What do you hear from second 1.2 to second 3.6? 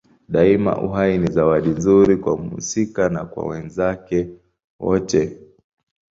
zawadi nzuri kwa mhusika na kwa